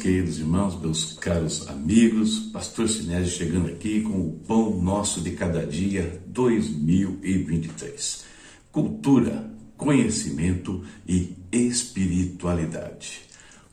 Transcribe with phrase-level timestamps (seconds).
[0.00, 5.66] Queridos irmãos, meus caros amigos, Pastor Sinésio chegando aqui com o Pão Nosso de Cada
[5.66, 8.24] Dia 2023.
[8.72, 13.20] Cultura, conhecimento e espiritualidade.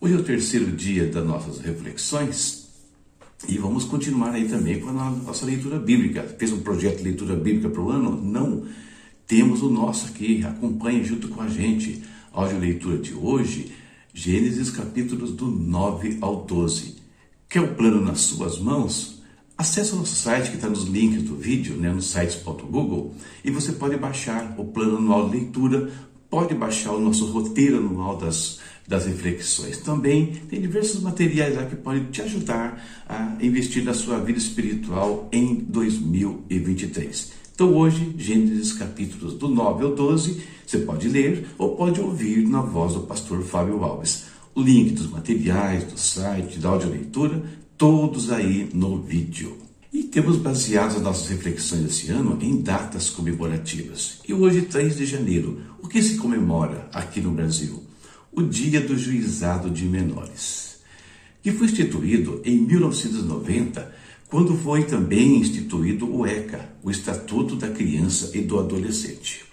[0.00, 2.70] Hoje é o terceiro dia das nossas reflexões
[3.46, 6.22] e vamos continuar aí também com a nossa leitura bíblica.
[6.22, 8.18] Fez um projeto de leitura bíblica para o ano?
[8.18, 8.64] Não.
[9.26, 12.02] Temos o nosso aqui, acompanhe junto com a gente.
[12.32, 13.83] A leitura de hoje
[14.16, 16.94] Gênesis capítulos do 9 ao 12.
[17.48, 19.20] Quer o plano nas suas mãos?
[19.58, 23.12] Acesse o nosso site que está nos links do vídeo, né, no sites.google,
[23.44, 25.90] e você pode baixar o plano anual de leitura,
[26.30, 29.78] pode baixar o nosso roteiro anual das, das reflexões.
[29.78, 35.28] Também tem diversos materiais lá que podem te ajudar a investir na sua vida espiritual
[35.32, 37.43] em 2023.
[37.54, 42.60] Então hoje, Gênesis capítulos do 9 ao 12, você pode ler ou pode ouvir na
[42.60, 44.24] voz do pastor Fábio Alves.
[44.56, 47.40] O link dos materiais, do site, da audioleitura,
[47.78, 49.56] todos aí no vídeo.
[49.92, 54.18] E temos baseado as nossas reflexões esse ano em datas comemorativas.
[54.28, 57.84] E hoje, 3 de janeiro, o que se comemora aqui no Brasil?
[58.32, 60.80] O Dia do Juizado de Menores,
[61.40, 64.03] que foi instituído em 1990
[64.34, 69.44] quando foi também instituído o ECA, o Estatuto da Criança e do Adolescente.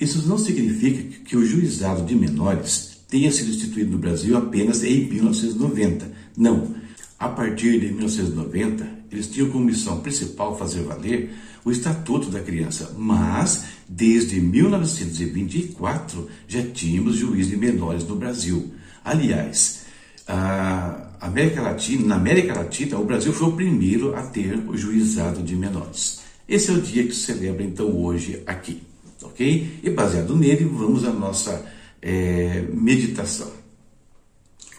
[0.00, 5.06] Isso não significa que o juizado de menores tenha sido instituído no Brasil apenas em
[5.06, 6.10] 1990.
[6.36, 6.74] Não.
[7.16, 11.30] A partir de 1990, eles tinham como missão principal fazer valer
[11.64, 18.72] o Estatuto da Criança, mas desde 1924 já tínhamos juiz de menores no Brasil.
[19.04, 19.84] Aliás,
[20.26, 25.42] a América Latina, na América Latina, o Brasil foi o primeiro a ter o juizado
[25.42, 26.20] de menores.
[26.48, 28.82] Esse é o dia que se celebra então hoje aqui,
[29.22, 29.80] ok?
[29.82, 31.66] E baseado nele, vamos à nossa
[32.00, 33.50] é, meditação.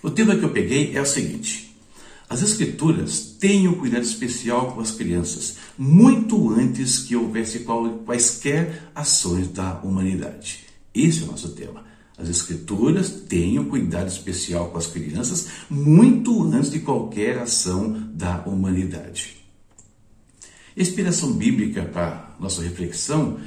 [0.01, 1.75] O tema que eu peguei é o seguinte:
[2.29, 7.65] as Escrituras têm um cuidado especial com as crianças, muito antes que houvesse
[8.05, 10.65] quaisquer ações da humanidade.
[10.93, 11.85] Esse é o nosso tema.
[12.17, 18.41] As Escrituras têm um cuidado especial com as crianças muito antes de qualquer ação da
[18.45, 19.37] humanidade.
[20.75, 23.37] Inspiração bíblica para nossa reflexão,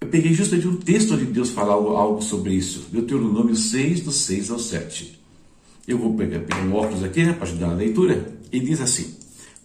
[0.00, 4.50] eu peguei justamente um texto onde Deus fala algo sobre isso, Deuteronômio 6, do 6
[4.50, 5.20] ao 7.
[5.86, 9.14] Eu vou pegar, pegar um óculos aqui né, para ajudar na leitura, e diz assim: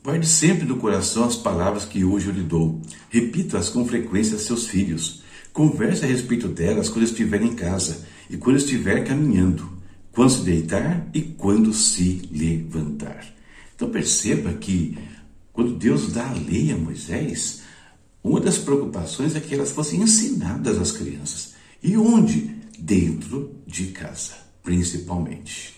[0.03, 2.79] Guarde sempre no coração as palavras que hoje eu lhe dou,
[3.09, 5.21] repita-as com frequência a seus filhos
[5.53, 9.69] Converse a respeito delas quando estiver em casa e quando estiver caminhando,
[10.11, 13.25] quando se deitar e quando se levantar.
[13.75, 14.97] Então perceba que
[15.53, 17.61] quando Deus dá a lei a Moisés,
[18.23, 21.53] uma das preocupações é que elas fossem ensinadas às crianças.
[21.81, 22.55] E onde?
[22.77, 24.33] Dentro de casa,
[24.63, 25.75] principalmente.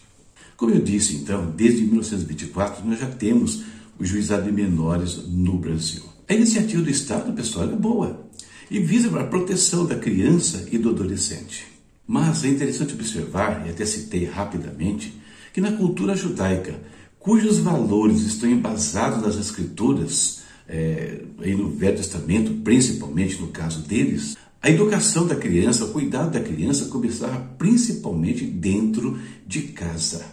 [0.55, 3.63] Como eu disse, então, desde 1924 nós já temos
[3.99, 6.03] o juizado de menores no Brasil.
[6.27, 8.27] A iniciativa do Estado, pessoal, é boa
[8.69, 11.72] e visa a proteção da criança e do adolescente.
[12.13, 15.19] Mas é interessante observar, e até citei rapidamente,
[15.51, 16.79] que na cultura judaica,
[17.17, 24.37] cujos valores estão embasados nas escrituras, é, aí no Velho Testamento, principalmente no caso deles,
[24.61, 30.23] a educação da criança, o cuidado da criança começava principalmente dentro de casa.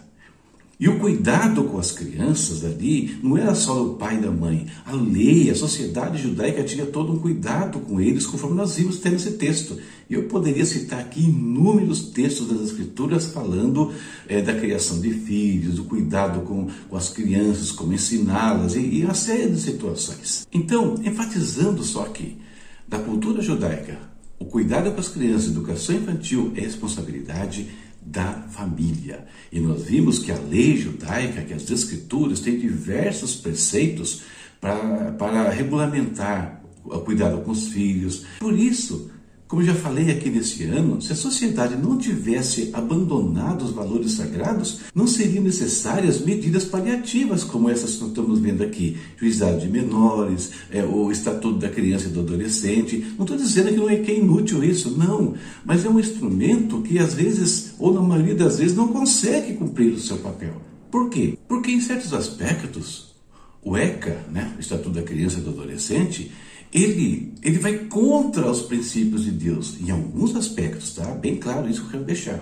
[0.81, 4.67] E o cuidado com as crianças ali não era só do pai e da mãe.
[4.87, 9.11] A lei, a sociedade judaica tinha todo um cuidado com eles, conforme nós vimos ter
[9.11, 9.77] nesse texto.
[10.09, 13.93] Eu poderia citar aqui inúmeros textos das Escrituras falando
[14.27, 19.05] é, da criação de filhos, do cuidado com, com as crianças, como ensiná-las, e, e
[19.05, 20.47] uma série de situações.
[20.51, 22.39] Então, enfatizando só aqui,
[22.89, 23.99] da cultura judaica,
[24.39, 27.69] o cuidado com as crianças, educação infantil é responsabilidade
[28.11, 29.25] da família.
[29.53, 34.23] E nós vimos que a lei judaica, que as escrituras, têm diversos preceitos
[34.61, 38.27] para, para regulamentar o cuidado com os filhos.
[38.41, 39.11] Por isso,
[39.51, 44.83] como já falei aqui nesse ano, se a sociedade não tivesse abandonado os valores sagrados,
[44.95, 48.97] não seriam necessárias medidas paliativas como essas que nós estamos vendo aqui.
[49.17, 53.05] Juizado de menores, é, o Estatuto da Criança e do Adolescente.
[53.19, 55.35] Não estou dizendo que não é que é inútil isso, não.
[55.65, 59.93] Mas é um instrumento que às vezes, ou na maioria das vezes, não consegue cumprir
[59.95, 60.63] o seu papel.
[60.93, 61.37] Por quê?
[61.49, 63.17] Porque em certos aspectos,
[63.65, 66.31] o ECA, né, o Estatuto da Criança e do Adolescente,
[66.73, 71.05] ele, ele vai contra os princípios de Deus, em alguns aspectos, tá?
[71.07, 72.41] Bem claro isso que eu quero deixar.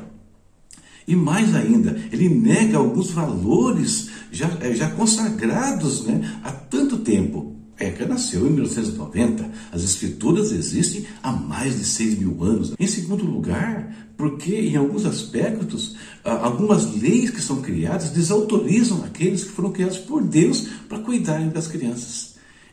[1.06, 7.56] E mais ainda, ele nega alguns valores já, eh, já consagrados né, há tanto tempo.
[7.80, 9.50] Eka nasceu em 1990.
[9.72, 12.75] As escrituras existem há mais de 6 mil anos.
[12.78, 19.50] Em segundo lugar, porque em alguns aspectos, algumas leis que são criadas desautorizam aqueles que
[19.50, 22.27] foram criados por Deus para cuidarem das crianças.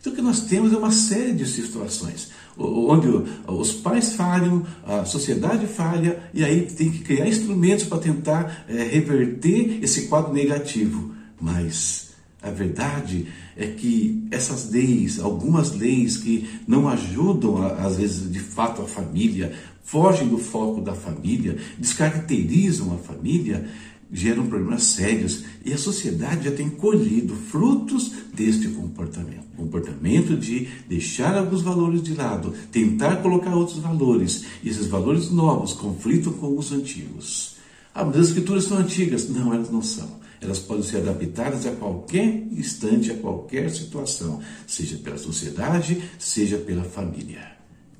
[0.06, 3.07] Então, o que nós temos é uma série de situações onde
[3.48, 8.84] os pais falham, a sociedade falha, e aí tem que criar instrumentos para tentar é,
[8.84, 11.12] reverter esse quadro negativo.
[11.42, 18.40] Mas a verdade é que essas leis, algumas leis que não ajudam, às vezes, de
[18.40, 19.54] fato, a família,
[19.84, 23.68] fogem do foco da família, descaracterizam a família,
[24.16, 29.44] geram problemas sérios e a sociedade já tem colhido frutos deste comportamento.
[29.58, 35.74] Comportamento de deixar alguns valores de lado, tentar colocar outros valores, e esses valores novos
[35.74, 37.58] conflitam com os antigos.
[37.94, 39.28] Ah, mas as escrituras são antigas.
[39.28, 40.10] Não, elas não são.
[40.40, 46.84] Elas podem ser adaptadas a qualquer instante, a qualquer situação, seja pela sociedade, seja pela
[46.84, 47.52] família.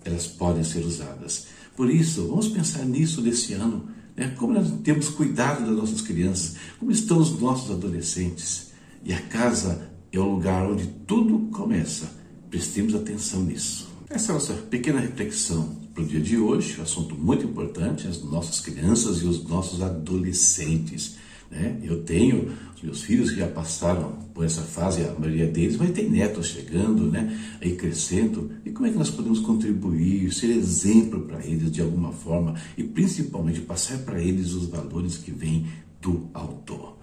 [0.06, 1.48] Elas podem ser usadas.
[1.76, 4.34] Por isso, vamos pensar nisso desse ano né?
[4.38, 8.72] Como nós temos cuidado das nossas crianças, como estão os nossos adolescentes.
[9.04, 12.10] E a casa é o lugar onde tudo começa.
[12.50, 13.88] Prestemos atenção nisso.
[14.10, 18.08] Essa é a nossa pequena reflexão para o dia de hoje, um assunto muito importante,
[18.08, 21.16] as nossas crianças e os nossos adolescentes.
[21.50, 21.80] Né?
[21.84, 25.88] Eu tenho os meus filhos que já passaram por essa fase, a maioria deles vai
[25.88, 27.40] ter netos chegando, né?
[27.62, 28.52] aí crescendo.
[28.66, 32.84] E como é que nós podemos contribuir, ser exemplo para eles de alguma forma e
[32.84, 35.68] principalmente passar para eles os valores que vêm
[36.02, 36.98] do autor?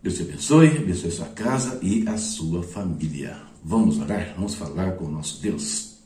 [0.00, 3.36] Deus te abençoe, abençoe a sua casa e a sua família.
[3.64, 5.97] Vamos orar, vamos falar com o nosso Deus.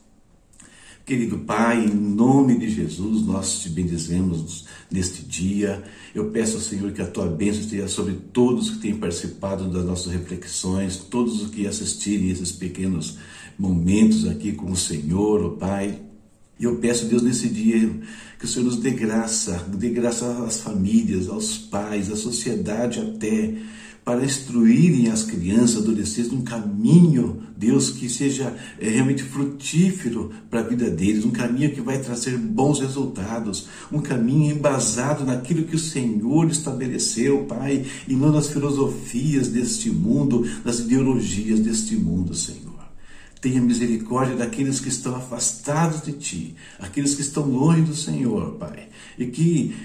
[1.05, 5.83] Querido Pai, em nome de Jesus, nós te bendizemos neste dia.
[6.15, 9.83] Eu peço ao Senhor que a tua bênção esteja sobre todos que têm participado das
[9.83, 13.17] nossas reflexões, todos os que assistirem esses pequenos
[13.59, 15.99] momentos aqui com o Senhor, ó Pai.
[16.57, 17.99] E eu peço, Deus, nesse dia,
[18.39, 23.53] que o Senhor nos dê graça, dê graça às famílias, aos pais, à sociedade até,
[24.03, 30.63] para instruírem as crianças, adolescentes num caminho, Deus, que seja é, realmente frutífero para a
[30.63, 35.79] vida deles, um caminho que vai trazer bons resultados, um caminho embasado naquilo que o
[35.79, 42.73] Senhor estabeleceu, Pai, e não nas filosofias deste mundo, nas ideologias deste mundo, Senhor.
[43.39, 48.87] Tenha misericórdia daqueles que estão afastados de Ti, aqueles que estão longe do Senhor, Pai,
[49.19, 49.75] e que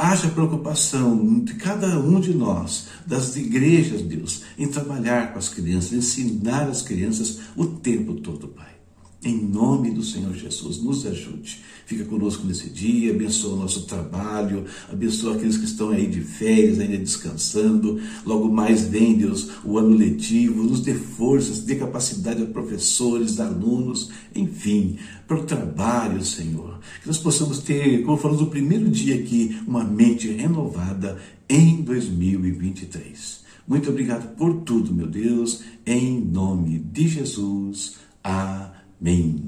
[0.00, 5.92] haja preocupação de cada um de nós, das igrejas, Deus, em trabalhar com as crianças,
[5.92, 8.79] ensinar as crianças o tempo todo, Pai.
[9.22, 11.60] Em nome do Senhor Jesus, nos ajude.
[11.84, 16.80] Fica conosco nesse dia, abençoa o nosso trabalho, abençoa aqueles que estão aí de férias,
[16.80, 18.00] ainda descansando.
[18.24, 24.10] Logo mais vem, Deus, o ano letivo, nos dê forças, dê capacidade a professores, alunos,
[24.34, 24.96] enfim,
[25.28, 26.80] para o trabalho, Senhor.
[27.02, 33.40] Que nós possamos ter, como falamos no primeiro dia aqui, uma mente renovada em 2023.
[33.68, 37.96] Muito obrigado por tudo, meu Deus, em nome de Jesus.
[38.24, 38.79] Amém.
[39.00, 39.42] Amém.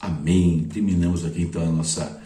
[0.00, 0.66] Amém.
[0.72, 2.20] Terminamos aqui então a nossa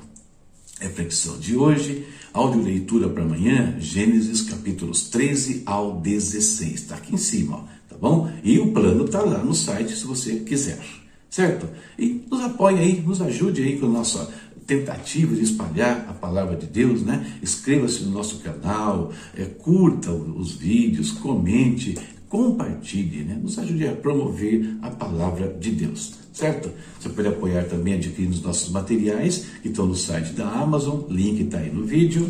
[0.81, 2.07] reflexão de hoje.
[2.33, 6.75] Áudio leitura para amanhã, Gênesis capítulos 13 ao 16.
[6.75, 8.31] Está aqui em cima, ó, tá bom?
[8.45, 10.81] E o plano está lá no site se você quiser,
[11.29, 11.69] certo?
[11.99, 14.33] E nos apoie aí, nos ajude aí com a nossa
[14.67, 17.39] tentativa de espalhar a palavra de Deus, né?
[17.43, 21.99] Inscreva-se no nosso canal, é, curta os vídeos, comente,
[22.33, 23.35] compartilhe, né?
[23.35, 26.71] nos ajude a promover a palavra de Deus, certo?
[26.99, 31.43] Você pode apoiar também adquirindo os nossos materiais que estão no site da Amazon, link
[31.43, 32.29] está aí no vídeo.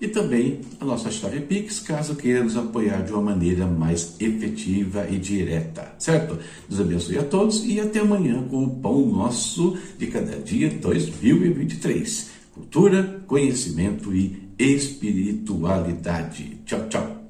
[0.00, 5.06] E também a nossa chave Pix, caso queira nos apoiar de uma maneira mais efetiva
[5.08, 6.36] e direta, certo?
[6.68, 12.30] Deus abençoe a todos e até amanhã com o Pão Nosso de Cada Dia 2023.
[12.52, 16.58] Cultura, conhecimento e espiritualidade.
[16.66, 17.21] Tchau, tchau.